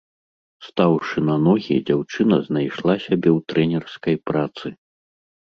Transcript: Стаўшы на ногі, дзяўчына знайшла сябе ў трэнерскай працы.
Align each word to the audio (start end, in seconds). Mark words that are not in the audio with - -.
Стаўшы 0.67 1.17
на 1.29 1.35
ногі, 1.47 1.77
дзяўчына 1.89 2.39
знайшла 2.47 2.93
сябе 3.05 3.29
ў 3.37 3.39
трэнерскай 3.53 4.15
працы. 4.33 4.67